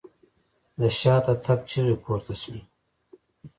[0.79, 2.61] د شاته تګ چيغې پورته شوې.